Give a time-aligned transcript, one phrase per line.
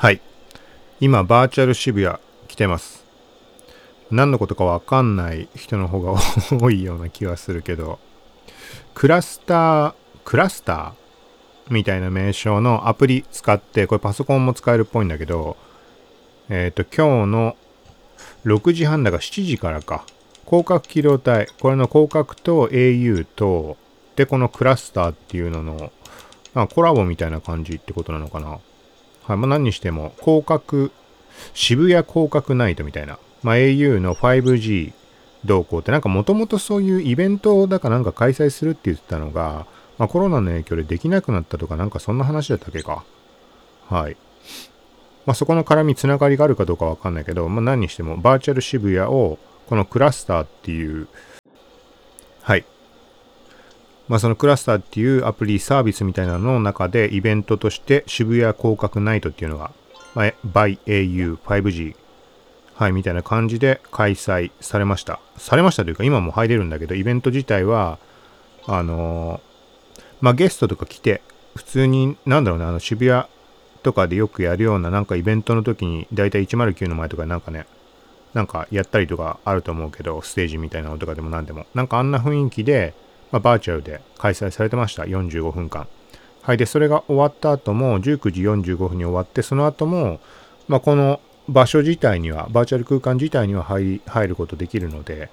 [0.00, 0.22] はい。
[0.98, 2.16] 今、バーチャル渋谷
[2.48, 3.04] 来てます。
[4.10, 6.18] 何のことかわかんない人の方が
[6.58, 7.98] 多いような気はするけど、
[8.94, 9.94] クラスター、
[10.24, 10.92] クラスター
[11.68, 15.58] みたいな名称のアプリ使って、これパソコンも使えるっぽいんだけど、
[16.48, 17.56] えっ、と、今日の
[18.46, 20.06] 6時半だか7時からか、
[20.46, 23.76] 広角機動隊、これの広角と au と、
[24.16, 25.92] で、このクラスターっていうのの、
[26.54, 28.60] あ、コラボみたいな感じってことなのかな。
[29.30, 29.38] はい。
[29.38, 30.90] まあ、何にしても、広角、
[31.54, 33.18] 渋谷広角ナイトみたいな。
[33.44, 34.92] まあ、au の 5G
[35.44, 39.66] 動向ってなんかもともとそういうイベントだかなんか開催するって言ってたのが、
[39.98, 43.04] まあ、コロナの影響でできなくなったとかなんかそんな話だったっけか。
[43.88, 44.16] はい。
[45.26, 51.06] まあ、そこの絡みつながりがあるかどうかわかんないけど、まあ、何にしてもバーチャル渋谷をこのクラスターっていう、
[54.10, 59.70] まあ、そのクラスターっていうアプリサービスみたいなのの中でイベントとして渋谷広角ナイトっていうのが、
[60.16, 61.94] まあ、by au 5G
[62.74, 65.20] はい、みたいな感じで開催されました。
[65.36, 67.98] されましたというか、今も入れるんだけど、イベント自体は、
[68.66, 71.22] あのーまあ、ゲストとか来て、
[71.54, 73.24] 普通に、なんだろうね、あの、渋谷
[73.84, 77.66] とかでよくやるような、なんかイベントの時に、だいたい109の前とかなんかね、
[78.34, 82.94] なんかやったりとかあると思うけど、ステージみたいなのとかでも何でも、なんかあんな雰囲気で、
[83.32, 85.04] まあ、バーチャルで開催されてました。
[85.04, 85.86] 45分間。
[86.42, 86.56] はい。
[86.56, 90.20] で、それが終わった後も、19時45分に終わって、その後も、
[90.68, 95.30] まあ、この場所自体には、バーチャル空間自体には入ることできるので、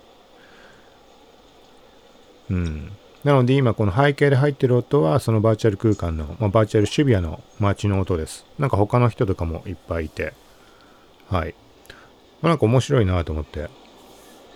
[2.50, 2.92] うん。
[3.23, 8.45] なので今この背景で入ってる音はそのバーチャル空間の、まあ、バーチャル渋谷の街の音です。
[8.58, 10.34] なんか他の人とかもいっぱいいて、
[11.30, 11.56] はい。
[12.42, 13.70] まあ、なんか面白いなと思って。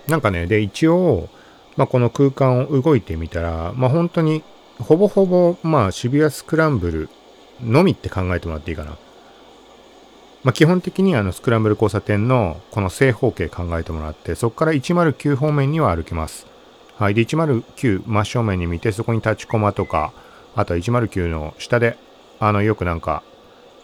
[0.08, 1.30] なんかね、で一応、
[1.78, 4.44] まあ、この空間を動いてみたら、まあ、本当に
[4.80, 7.10] ほぼほぼ、まあ、渋谷スクランブル
[7.64, 8.98] のみって考えてもらっていいかな。
[10.44, 16.48] まあ、基本的にあのスクランブル交差点のこの正方形考えてもらって、そこから109方面には歩けます。
[16.98, 17.14] はい。
[17.14, 20.14] で、109真正面に見て、そこに立ちコマとか、
[20.56, 21.98] あとは109の下で、
[22.40, 23.24] あの、よくなんか、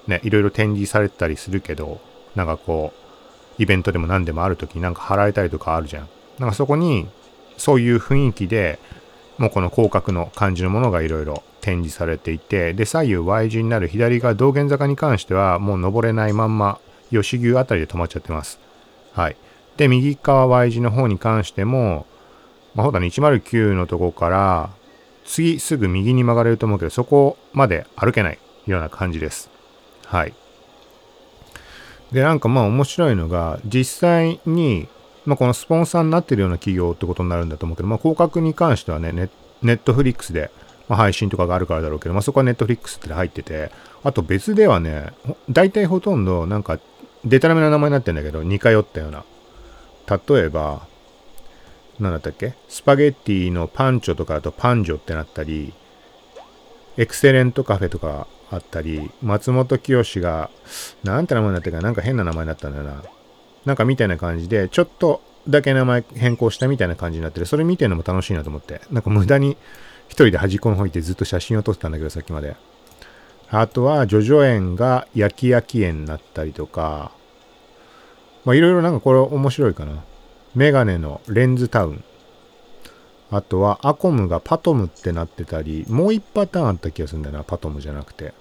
[0.07, 1.99] ね、いろいろ展示されてたりするけど、
[2.35, 2.93] なんかこ
[3.59, 6.09] う、イベントでも何でもある時になんか貼られたりとかあるじゃん。
[6.39, 7.07] なんかそこに、
[7.57, 8.79] そういう雰囲気で、
[9.37, 16.79] もうこの広角の感じのものがいろいろ展示されていて、で、左右 Y 字になる左側道玄坂に関しては、もう登れないまんま、
[17.09, 18.59] 吉牛あたりで止まっちゃってます。
[19.13, 19.35] はい。
[19.77, 22.05] で、右側 Y 字の方に関しても、
[22.73, 24.69] まあ、ほだね、109のとこから、
[25.25, 29.49] 次すぐ右に曲がれると思うけど、そこまで歩けないような感じです。
[30.05, 30.33] はい。
[32.11, 34.87] で、なんかまあ面白いのが、実際に、
[35.27, 39.11] まあこのスポンサーになってるような企業ってことになるんだと思うけど、まあ広角に関してはね、
[39.61, 40.49] ネットフリックスで、
[40.87, 43.71] まあ、配信とかがあるからだろうけど、まあそこはネットフリックスって入ってて、
[44.03, 45.11] あと別ではね、
[45.49, 46.79] 大体ほとんどなんか、
[47.25, 49.25] デタラメな名前になってんだけど、似通ったような。
[50.07, 50.87] 例えば、
[51.99, 52.53] なんだったっけ？
[52.69, 55.73] スパゲッティのパンチョとかだとパンジョってなったり、
[56.95, 60.49] エクセレントカフェとかあったり、松本清が、
[61.03, 63.03] なんて名前になってるか、なんか変な名前になったんだよな。
[63.67, 67.45] なんかみたいな感じで、ちょっとだけ名前変更したみたいな感じになってる。
[67.45, 68.79] それ見てるのも楽しいなと思って。
[68.91, 69.57] なんか無駄に
[70.07, 72.55] 一人で端っこの方行ってずっと写真を撮ってたんだけど、さっきまで。
[73.49, 77.11] あとは、ジョジョ園が焼き焼き園になったりとか、
[78.45, 80.01] まあいろいろなんかこれ面白いかな。
[80.55, 82.03] メガネのレンズタウン。
[83.31, 88.33] あとは、アコムがパトムってなってたり、もう一パターンあった気がするんだよな、パトムじゃなくて。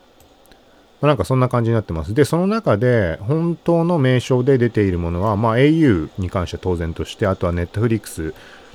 [1.02, 2.14] なんかそんな感じになってます。
[2.14, 8.32] で、その中で、本当の名称で出ているものは、まあ au に関しては当然として、あとは Netflix。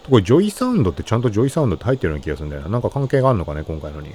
[0.10, 2.70] これ、ジョイサウンドってちゃんとジョイサウンドって入ってるような気がするんだよな。
[2.70, 4.14] なんか関係があるのかね、今回のに。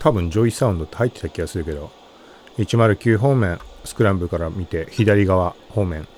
[0.00, 1.90] 多分、ジョイサウンドって入ってた気がするけど、
[2.58, 6.08] 109方面、スクランブルから見て、左側方面。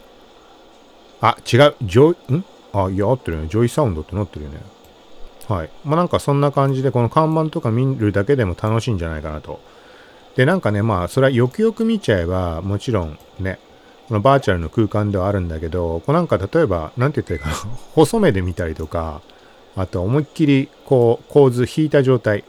[1.20, 2.44] あ、違う、ジョイ、ん？
[2.72, 3.48] あ、いや、合ってるよね。
[3.48, 4.60] ジョイサウンドってなってるよね。
[5.48, 5.70] はい。
[5.84, 9.60] まあなんかそんな感じで、この看板とか見るだけでも楽しいんじゃないかなと。
[10.36, 13.58] で、なんかね、まあ、それはよくよく見ちゃえば、もちろんね、
[14.06, 19.20] このバーチャルの空間ではあるんだけど、こうなんか例えば、なんて言ったらいいかな、 細目で見たりとか、
[19.74, 22.44] あと思いっきり、こう、構図引いた状態。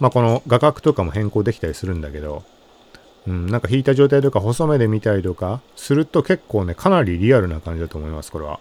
[0.00, 2.42] まあこの画角とかも変更できたりするんだけど、
[3.26, 8.60] うん、なんか引いた状態とか細目で見たりとかすると結構ね、かなりリアルな感じだと思います、これは。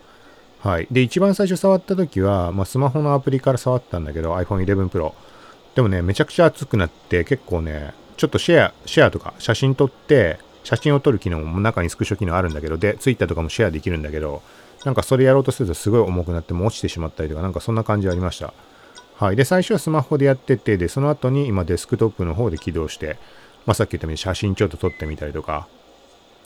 [0.68, 0.88] はい。
[0.92, 5.14] で、一番最初触った時は、まあ、スマホのアプリから触ったんだけど、iPhone 11 Pro。
[5.76, 14.42] でもね、めちゃくちゃ熱くなって、結構ね、ちょっとシェア、シェアとか写真撮って、写真を撮る機能も中にスクショ機能あるんだけど、で、Twitter とかもシェアできるんだけど、
[14.84, 18.54] なんかそれやろうとするとすごい重くなっても落ちてしまったりとか、なんかそんな感じありました。
[19.16, 19.38] はい。
[19.38, 23.18] で、最初はスマホでやってて、で、その後に今デスクトップの方で起動して、
[23.66, 25.70] まあ、さっき言ったように写真ちょっと撮ってみたりとか、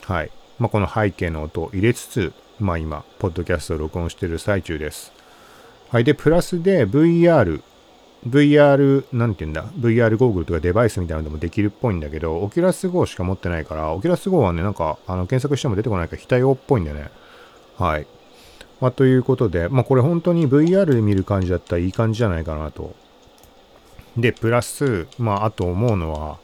[0.03, 0.29] はい。
[0.59, 5.11] まあ、この背景の音を入れつつ、まあ今、ポッドキャストを録音している最中です。
[5.89, 6.03] はい。
[6.03, 7.61] で、プラスで VR、
[8.27, 17.09] VR、なんて言うんだ、VR ゴーグルとかデバイスみたいなのでもできるっぽいんだけど、オキュラス GO しか持ってないから、オキュラス GO はね、なんか、あの、検索しても出てこないから非対応っぽいんだよね。
[17.77, 18.05] はい。
[18.79, 22.95] まあ、ということで、まあ、これ本当に VR で見る感じだったらいい感じじゃないかなと。
[24.17, 26.37] で、プラス、まあ、あと思うのは、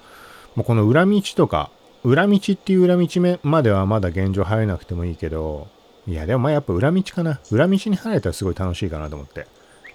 [0.55, 1.69] もうこの裏道とか、
[2.03, 3.07] 裏道っていう裏道
[3.43, 5.67] まではまだ現状入れなくてもいいけど、
[6.07, 7.39] いや、でもまあやっぱ裏道かな。
[7.51, 9.45] 裏道に入れたらすごい楽しいかなと思って。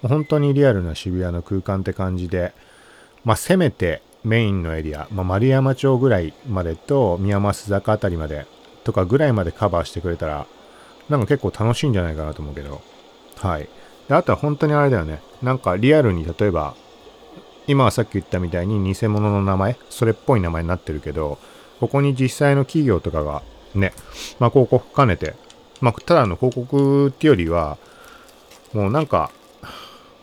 [0.03, 2.53] 本当にリアルな渋谷の空間って感じで、
[3.23, 8.45] まあ、せめてメインのエリア、まあ、丸山町ぐらいまでと宮益坂あたりまで
[8.83, 10.45] とかぐらいまでカバーしてくれたら、
[11.09, 12.81] なんか結構楽しいんじゃないかなと思うけど、
[13.37, 13.67] はい。
[14.07, 15.21] であとは本当にあれだよね。
[15.41, 16.75] なんかリアルに例えば、
[17.65, 21.39] 今はさっき言ったみたいに偽物の名前、それっぽい名前になってるけど、
[21.79, 23.41] ここに実際の企業とかが
[23.73, 23.93] ね、
[24.39, 25.33] まあ広告兼ねて、
[25.83, 27.77] まあただの広告っていうよりは、
[28.71, 29.31] もうなんか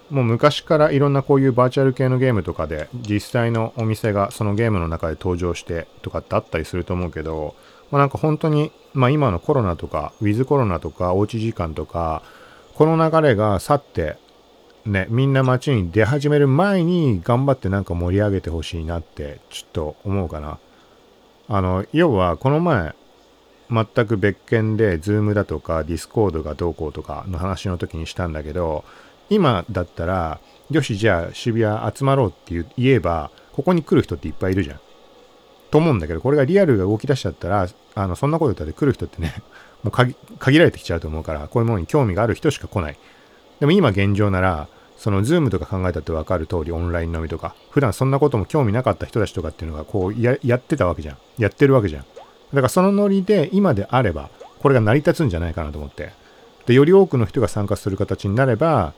[0.08, 7.54] もう昔からいろんなこういうバーチャル系のゲームとかで実際のお店がそのゲームの中で登場してとかってあったりすると思うけど、
[7.90, 12.22] まあ、なんか本当に、まあ、今のコロナとかウィズコロナとかおうち時間とか
[12.74, 14.16] この流れが去って
[14.86, 20.58] ねみんな街に出始める前に頑張ってなんか盛り上げてほしいなってちょっと思うかな。
[21.52, 22.94] あの要はこの前
[23.70, 28.84] 全く別件で Zoom だとか Discord がどうこうとかの話の時にしたんだけど
[29.30, 30.40] 今だったら、
[30.70, 34.80] よし、じゃあ渋谷集まろうって言えば、ここに来る人っていっぱいいるじゃん。
[35.70, 39.34] と思うんだけど、これがリアルが動き出しちゃったら、あの、そんなこと言ったら来る人ってね、
[39.84, 42.98] もう限られてきちゃうと思うから、こういうものに興味がある人しか来ない。
[43.60, 51.16] でも今現状なら、そのズームとか考えたってわかる通りオンライン飲みとか、普段そんなことも興味なかった人たちとかっていうのがこうややってたわけじゃん。
[51.38, 52.04] やってるわけじゃん。
[52.52, 54.30] だからそのノリで今であれば、
[54.60, 56.12] これが成り立つんじゃないかなと思って。
[56.66, 58.92] で、より多くの人が参加する形になれば、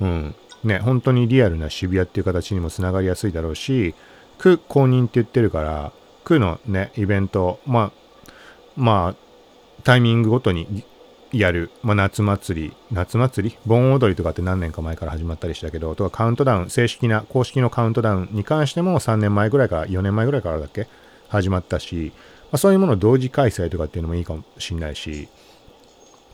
[0.00, 0.34] うん、
[0.64, 3.94] ね、本当にリアルな渋谷っていう形にもつながりやすいだろうし、
[4.38, 5.92] 区公認って言ってるから、
[6.24, 8.30] 区のね、イベント、まあ、
[8.76, 10.84] まあ、タイミングごとに
[11.32, 13.58] やる、まあ、夏祭り、夏祭り？
[13.64, 20.88] 盆踊りとかって何年か前から始まったりしたけど、とかカウントダウン、正式な、公式のカウントダウンに関しても3年前ぐらいから、4年前ぐらいからだっけ？
[21.28, 22.12] 始まったし、
[22.52, 25.28] あ、そういうものを同時開催とかっていうのもいいかもしんないし、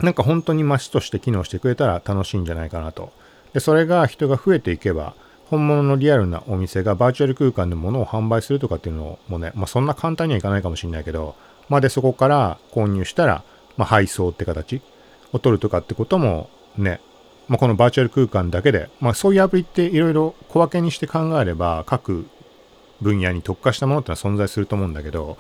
[0.00, 3.12] なんか本当に街として機能してくれたら楽しいんじゃないかなと。
[3.52, 5.14] で、それが人が増えていけば、
[5.46, 11.34] 本物のリアルなお店がバーチャル空間で物を販売するとかっていうのもね、まあそんな簡単にはいかないかもしれないけど、
[11.68, 13.44] まあでそこから購入したら、
[13.76, 14.80] まあ配送って形
[15.32, 17.00] を取るとかってこともね、
[17.48, 22.26] まあこのバーチャル空間だけで、まあそういうアプリっていろいろ小分けにして考えれば各
[23.02, 25.36] 分野に特化したものってのは存在すると思うんだけど、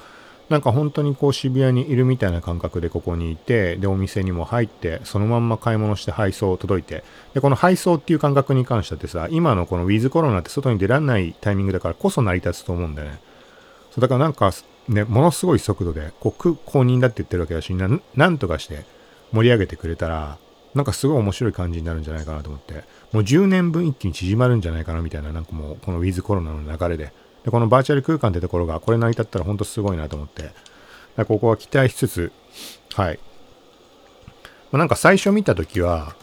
[0.48, 7.04] なんか本当にこう渋谷にいるみたいな感覚でここにいて、で、お店にも入って、そのまんま買い物して配送届いて、
[7.34, 13.20] で、この配送っていう感覚に関してってさ、今のこのウィズコロナって外に出られないタイミングだからこそ成り立つと思うんだよね。
[13.92, 14.52] そう、だからなんか、
[14.88, 18.84] ね、ものすごい速度で、こう、公認だって言ってるわけだし、ななんとかして
[19.32, 20.38] 盛り上げてくれたら、
[20.74, 27.12] なんかすごい面白い感じになるんじゃないかなと思って、もう10年分一気に縮まるんじゃないかなみたいな、なんかもう、このウィズコロナの流れで、
[27.44, 30.52] で、このバーチャル空間ってところが、これ成り立ったら本当すごいなと思って、
[31.24, 32.32] ここは期待しつつ、
[32.94, 33.18] はい。
[34.70, 36.14] まあ、なんか最初見たときは、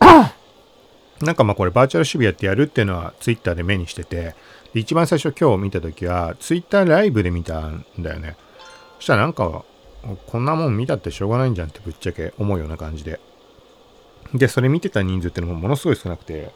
[1.20, 4.34] なんかまあこれバーチャル渋谷ってやるっていうのはツイッターで目にしてて、
[4.72, 8.36] 一番最初今日見たときはツイッターライブで見たんだよね。
[8.98, 9.64] そしたらなんか、
[10.26, 13.20] こんなもん見たってしょうがないんじゃんってぶっちゃけ思うような感じで。
[14.32, 16.50] で、それ見てた人数ってのもものすごい少なくて、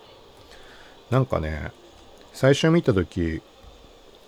[1.10, 1.72] なんかね、
[2.32, 3.42] 最初見たとき、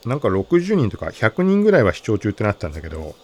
[0.07, 3.15] なんか60人とか100人ぐらいは視聴中ってなったんだけど、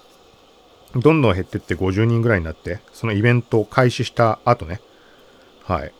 [0.97, 4.81] どんどん減ってって50人ぐらいになって、そのイベントを開始した後ね。
[5.65, 5.93] はい。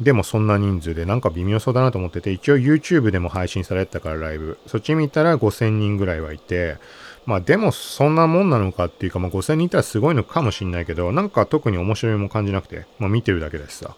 [0.00, 4.58] でもそんな人数でなんか微妙そうだなと思ってて、一応 YouTube でも配信されてたからライブ。
[4.66, 6.78] そっち見たら5000人ぐらいはいて、
[7.26, 13.94] まあでもそんなもんなのかっていうか、まあ5000人いたらすごいのかもしんないけど、なんか特に面白いも感じなくて、まあ見てるだけだしさ。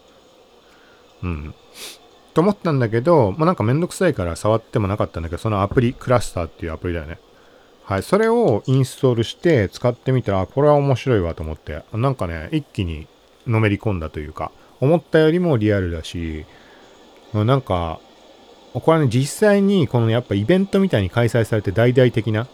[1.23, 1.55] うん。
[2.35, 7.19] と思ったんだけど、まあ、なんかめんどくさいから触ってもなかったんだけど、そのアプリ、クラスターっていうアプリだよね。
[7.85, 8.03] はい。
[8.03, 13.07] それをインストールして使ってみたら、これは面白いわと思って、なんかね、一気に
[13.47, 14.51] のめり込んだというか、
[14.81, 16.45] 思ったよりもリアルだし、
[17.33, 18.01] なんか、
[18.73, 22.49] これはね、実際にこのやっぱイベントみたいに開催されて大々的な、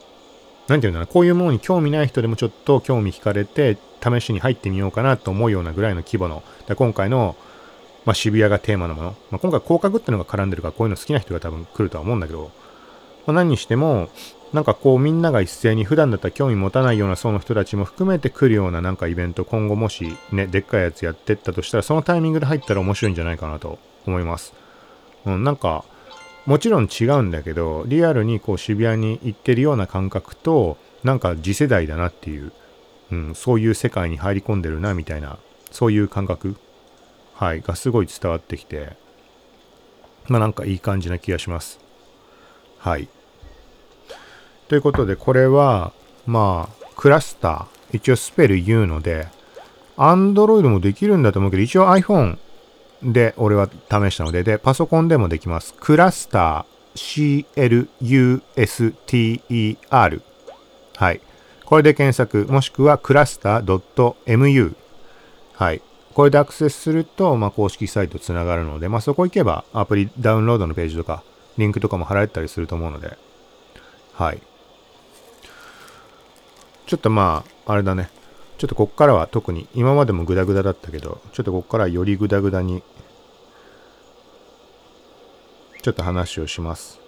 [0.68, 6.42] なんていうんだろうこういうものに興味ない人でもちょっと興味惹かれて、試しに入ってみようかなと思うようなぐらいの規模の、
[6.74, 7.36] 今回の
[8.04, 9.16] まあ、渋谷がテーマのもの。
[9.30, 12.50] まあ、今回広角っていうのが絡んでるから、こういうの好きな人が多分来るとは思うんだけど、
[13.26, 14.08] まあ、何にしても、
[14.52, 24.54] なんかこうみんなが一斉に普段だったら興味持たないような層の人たちも含めて来るようななんかイベント今後もしね、でっかいやつやってったとしたらそのタイミングで入ったら面白いんじゃないかなと思います。
[25.24, 25.84] うん、なんか
[26.46, 32.52] もちろん違うんだけどリアルにこう渋谷に行ってるような感覚となんか次世代だなっていう、
[33.12, 35.38] うん、そういう世界に入り込んでるなみたいな
[35.70, 36.56] そういう感覚
[37.40, 38.96] はいがすごい伝わってきて
[40.28, 41.80] まあなんかいい感じな気がします
[42.78, 43.08] はい
[44.70, 45.92] ということで、これは、
[46.26, 47.96] まあ、クラスター。
[47.96, 49.26] 一応スペル言うので、
[49.96, 52.38] Android もできるんだと思うけど、一応 iPhone
[53.02, 55.74] で俺は試したので、で、パソコンでもできます。
[55.80, 57.44] クラスター
[58.54, 60.22] CLUSTER。
[60.94, 61.20] はい。
[61.64, 64.76] これで検索、もしくはクラスター .mu。
[65.54, 65.82] はい。
[66.14, 71.22] これでアクセスすると、まあ、公式サイトつながるので、まあ、そこ行けばアプリダウンロードのページとか、
[71.56, 73.16] リンクとかも貼られたりすると思うので、
[74.14, 74.42] はい。
[76.86, 78.10] ちょっとまあ、あれだね。
[78.58, 82.82] ちょっとこっからは特に、今までもグダグダだったけど、ちょっとこっからはよりグダグダに、
[85.80, 87.00] ちょっと話をします。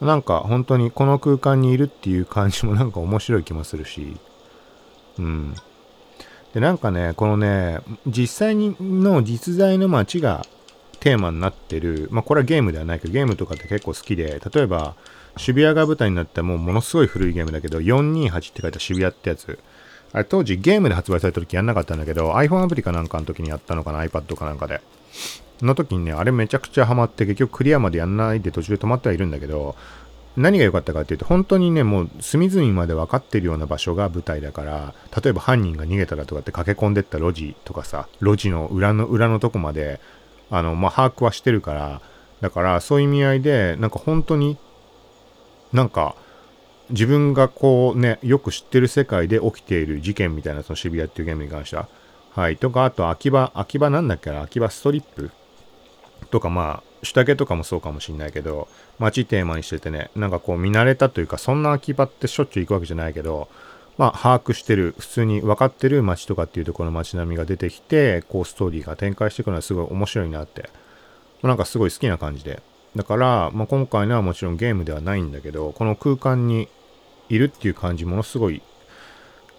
[0.00, 4.16] なんか本当にこの空間にいるっていう感じもなんか面白い気もするし、
[5.18, 5.54] うん。
[6.54, 10.44] で、なんかね、このね、実際にの実在の街が
[10.98, 14.94] テーマになってる、まあこれはゲームではないけど、ゲームとかって結構好きで、例えば、
[15.36, 19.58] 渋谷が舞台になったもうものすごい古いゲームだけど、428って書いた渋谷ってやつ。
[20.12, 24.80] あれ当時ゲームで発売された時やんなかったんだけど、iPhone アプリかなんかの時にやったのかな、iPad かなんかで。
[25.62, 29.76] の時にね、あれめちゃくちゃハマって結局クリアまでやんないで途中で止まってはいるんだけど、
[30.40, 40.00] 何が良かったかっていうと、本当にね、もう隅々まで分かってるような場所が舞台だから、例えば犯人が逃げたらとかって駆け込んでった路地とかさ、路地の裏の裏のとこまで、
[40.50, 42.00] あの、まあ、把握はしてるから、
[42.40, 44.56] だからそういう意味合いで、なんか本当に
[45.72, 46.16] なんか、
[46.90, 51.88] 自分がこうね、よく知ってる世界で起きている事件みたいな、その渋谷っていうゲームに関しては。
[52.34, 52.56] はい。
[52.56, 55.30] とか、あと、秋葉、秋葉なんだっけな、秋葉ストリップ
[56.30, 63.48] とか、まあ、下着とかもそうかもしんないけど、街テーマにしててね、なんかこう見慣れたというか、そんな秋葉ってしょっちゅう行くわけじゃないけど、
[63.98, 70.70] まあ、把握してる、普通に分かってる街とかっていうところの街並みが出てきて、こうストーリーが展開していくのはすごい面白いなって、
[71.42, 72.62] なんかすごい好きな感じで
[72.96, 76.68] だから、まあ、今回のはもちろんゲームではないんだけど、この空間に
[77.28, 78.62] いるっていう感じものすごい、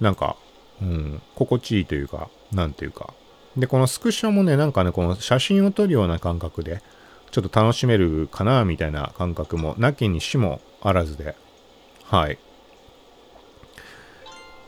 [0.01, 0.35] なんか、
[0.81, 3.13] うん、心地いいというか、なんていうか。
[3.55, 6.81] で、このスクショもね、なんかね、この写真を撮るような感覚で、
[7.31, 11.35] ちょっと楽しめるかな、みたいな感覚も、なきにしもあらずで、
[12.05, 12.37] はい。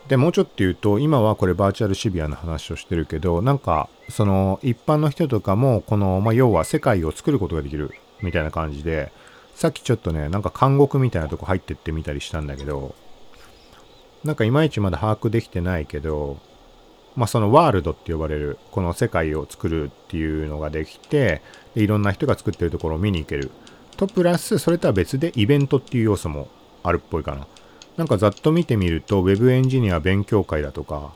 [0.08, 7.94] で、もうちょっと言うと、今はこれバーチャルシビアの話をしてるけど、なんか、その、一般の人とかも、この、まあ、要は世界を作ることができる。
[8.24, 9.12] みたいな感じで、
[9.54, 12.96] さっきちょっとね、なんか監獄みたいなとこ入ってってみたりしたんだけど、
[14.24, 16.40] なんかいまいちまだ把握できてないけど、
[17.16, 21.42] まあそのワールドって呼ばれる、この世界を作るっていうのができて、
[21.76, 23.52] でいろんな人が作ってるところを見に行ける。
[23.98, 26.48] と、プラス、それとは別でイベントっていう要素も
[26.84, 27.48] あるっぽいかな。
[27.98, 31.14] なんかざっと見てみると、Web エンジニア勉強会だとか、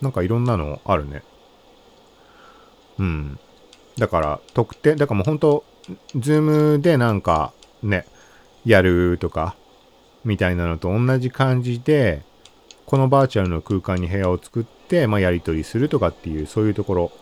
[0.00, 1.22] なんかいろんなのあるね。
[2.98, 3.38] うん。
[3.98, 5.64] だから、特典、だからもう本当
[6.16, 7.52] ズームでなんか
[7.82, 8.06] ね、
[8.64, 9.56] やるとか、
[10.24, 12.22] みたいなのと同じ感じで、
[12.86, 17.12] このバーチャルの空間に部屋を作って、まあ、やり取りするとかっていう、そういうところ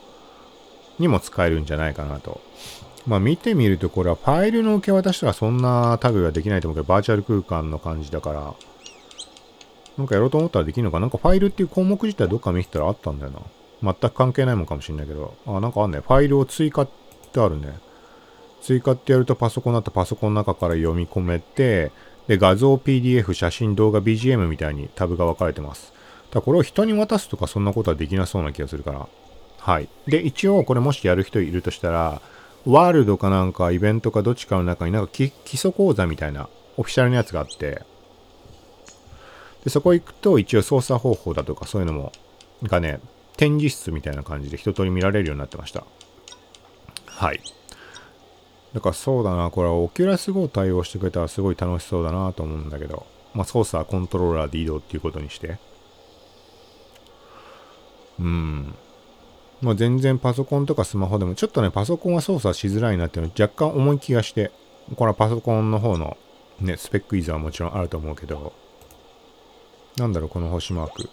[0.98, 2.40] にも使えるんじゃないかなと。
[3.06, 8.54] まあ見てみるとこれはファイルの受け渡しとかそんなタグができないと思うけど、バーチャル空間の感じだから、
[9.96, 11.06] なんかやろうと思ったらできるのかな？
[11.06, 13.40] んかファイルっていう項目自体どっか見てたらあったんだよな。
[14.00, 16.00] 全く関係ないもんかもしんないけど、あ、なんかあんね。
[16.00, 16.88] ファイルを追加っ
[17.32, 17.78] てあるね。
[18.60, 21.92] 追加ってやるとパソコンだったらパソコンの中から読み込めて、
[22.26, 25.92] で、画像、PDF、写真、動画、BGM みたいにタブが分かれてます。
[26.30, 29.08] ただこれを人に渡すとかそんなことはできなそうな気がするから。
[29.58, 29.88] はい。
[30.06, 32.22] で、一応これもしやる人いるとしたら、
[32.64, 37.82] ワールドかなんかイベントかどっちかの中になんか基礎講座みたいなオフィシャルのやつがあって、
[39.64, 42.12] で、そこ行くと一応操作方法だとかそういうのも、
[42.62, 43.00] がね、
[43.36, 45.84] 展示室みたいな感じで一通り見られるようになってました。
[47.06, 47.40] はい。
[48.74, 55.58] だからそうだな、これはオキュラス GO 対応してくれたらすごい楽しそうだなと思うんだけど、まあ操作はコントローラーで移動っていうことにして。
[58.20, 58.74] うん。
[59.60, 64.50] まあ全然パソコンとかスマホでも、ちょっとね、パソコンは操作しづらいなっていうの若干重い気がして、
[64.96, 66.16] これはパソコンの方の
[66.60, 68.52] ね、スペックイズはもちろんあると思うけど、
[69.96, 71.10] なんだろう、この星マーク。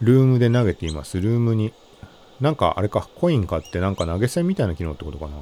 [0.00, 1.20] ルームで投げています。
[1.20, 1.72] ルームに
[2.42, 5.32] なんかあれか、コイン買ってなんか投げ銭みたいな機能ってことかな。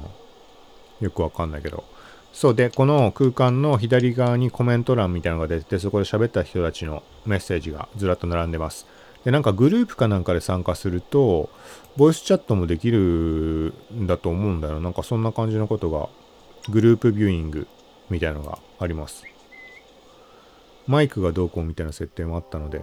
[0.99, 1.83] よくわかんないけど。
[2.31, 8.85] そうで、この空間の左側にコメント欄みたいなのが出て、そこで喋った人たちのメッセージがずらっと並んでます。
[9.25, 11.49] で、なんかグループかなんかで参加すると、
[11.97, 14.79] ボイスチャットもできるんだと思うんだよ。
[14.79, 16.09] なんかそんな感じのことが、
[16.69, 17.67] グループビューイング
[18.09, 19.23] みたいなのがあります。
[20.87, 22.81] マイクがどうこうみたいな設定もあったので、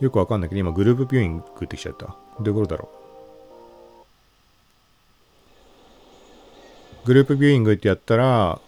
[0.00, 2.06] よくわかんないけど、今グループビューイングってきちゃった。
[2.06, 2.88] どういうことだろ
[7.04, 7.06] う。
[7.06, 8.60] グループビューイングってやったら、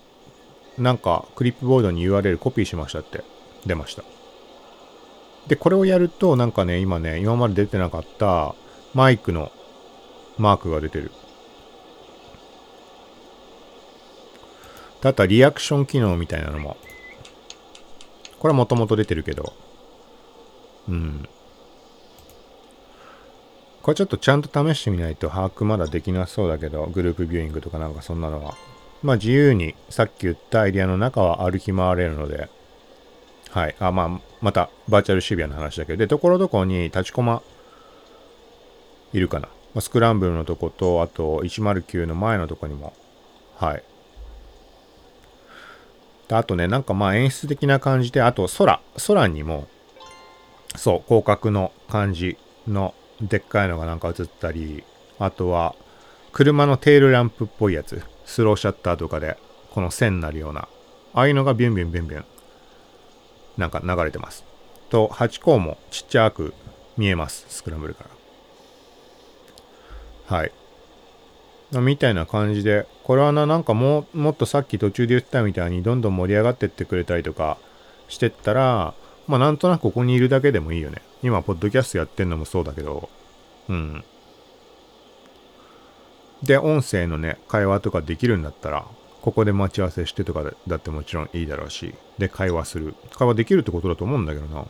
[0.79, 3.25] なんかクリップボードに URL コピーしましたって
[3.65, 4.16] 出ました。
[5.49, 8.55] で、これをやると、なんかね、今ね、今まで出てなかった
[8.95, 9.53] マイクの
[10.39, 11.11] マークが出てる。
[15.03, 16.77] あとはリアクション機能みたいなのも。
[18.41, 19.53] これはもともと出てるけど。
[20.89, 21.29] うん。
[23.83, 28.57] これちょっとちゃんと試してみないと把握まだできなそうだけど、グループビューイングとかなんかそんなのは。
[29.05, 32.49] まあ自由にさっき言ったエリアの中は歩き回れるので、
[33.57, 33.77] はい。
[33.79, 37.41] あ、まあ、またバーチャルシビアの話だけど、で、ところどころに立ちコマ
[39.15, 39.49] いるかな。
[39.81, 42.93] スクランブルのとこと、あと109の前のとこにも、
[43.57, 43.83] はい。
[46.29, 49.67] あとね、なんかまあ演出的な感じで、あと空、空にも、
[50.77, 52.37] そう、広角の感じ
[52.69, 54.85] のでっかいのがなんか映ったり、
[55.19, 55.75] あとは、
[56.31, 59.39] 車のテールランプっぽいやつ、スローシャッターとかで、
[59.71, 60.69] この線になるような、
[61.15, 62.25] ああいうのがビュンビュンビュンビュン、
[63.57, 64.45] なんか流れてます。
[64.91, 66.55] と、ハチ公もちっちゃく
[66.97, 68.05] 見えます、スクランブルか
[70.29, 70.37] ら。
[70.37, 70.53] はい。
[71.73, 77.59] みたいな感じで、これはな、なんかももっとさっき途中で言ったみたいに、どんどん盛り上がってってくれたりとか
[78.09, 78.95] してったら、
[79.27, 81.03] まあなんとなくここにいるだけでもいいよね。
[81.23, 83.09] 今、ポッドキャストやってんのもそうだけど、
[83.69, 84.05] うん。
[86.43, 88.87] で、音声のね、会話とかできるんだったら、
[89.27, 92.95] ここで待ち合わせしてとかだってもちろんいいだろうし、で、会話する。
[93.13, 94.65] 会話できるってことだと思うんだけどな。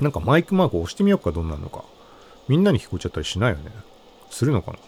[0.00, 1.84] なんかマイクマーク押してみようかどうなのか。
[2.48, 3.70] みんなに聞こえちゃったりしないよね。
[4.30, 4.78] するのかな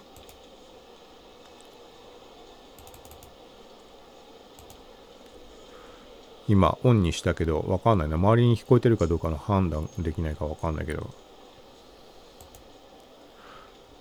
[6.49, 11.15] 今オンにしたけどわかんないな周りに聞こえてるかどうかの判断できないかわかんないけど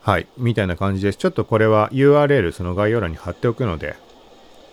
[0.01, 3.95] はいみたいな感じですちょっとこれは URL その概要欄に貼っておくので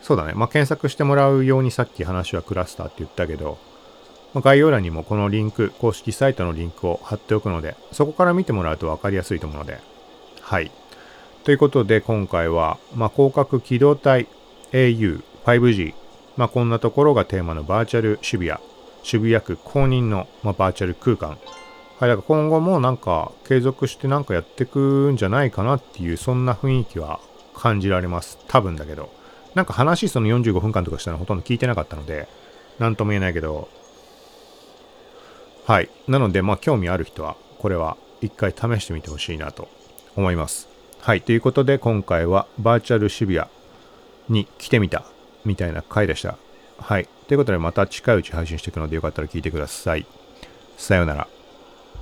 [0.03, 3.59] そうだねまあ検索してもらうようにさっき話はクラスターって言ったけど、
[4.35, 9.81] まあ、概要欄にもこのリンク公式サイトのリンクを貼っておくのでそこから見てもらうと分かりやすいと思うので
[10.41, 10.71] はい
[11.45, 14.27] ということで今回は、まあ、広角機動隊
[14.73, 15.95] au 5G
[16.41, 18.59] まあ、こんなところがテーマのバーチャル渋谷、
[19.03, 21.31] 渋谷区公認の、まあ、バーチャル空間。
[21.31, 21.39] はい、だ
[22.01, 27.21] から今後もなんか継続してなんかやっていくんじゃないかなっていう、そんな雰囲気は
[27.55, 28.39] 感じられます。
[28.49, 29.13] 多分だけど。
[29.55, 32.29] なんか話その45分間とかしたのほとんど聞いてなかったので、
[32.79, 33.69] なんとも言えないけど、
[35.67, 35.91] はい。
[36.09, 39.69] なので、まあ興味ある人は、これは一回試してみてほしいなと
[40.17, 40.69] 思います。
[41.01, 41.23] はい。
[41.23, 43.49] ということで、今回はバーチャル渋谷
[44.29, 45.05] に来てみた
[45.45, 46.37] みたいな回でした。
[46.79, 47.09] はい。
[47.29, 50.07] ということでまた近いうち配信していくのでよかったら聞いてください。
[50.77, 51.29] さようなら。